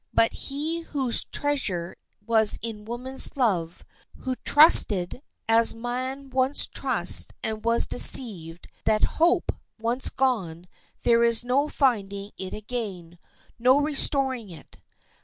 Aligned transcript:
But 0.15 0.33
he 0.33 0.79
whose 0.79 1.25
treasure 1.25 1.95
was 2.25 2.57
in 2.63 2.85
woman's 2.85 3.37
love, 3.37 3.85
who 4.21 4.35
trusted 4.37 5.21
as 5.47 5.75
man 5.75 6.31
once 6.31 6.65
trusts 6.65 7.27
and 7.43 7.63
was 7.63 7.85
deceived—that 7.85 9.03
hope 9.21 9.51
once 9.79 10.09
gone, 10.09 10.67
there 11.03 11.23
is 11.23 11.43
no 11.45 11.69
finding 11.69 12.31
it 12.39 12.55
again, 12.55 13.19
no 13.59 13.79
restoring 13.79 14.49
it. 14.49 14.79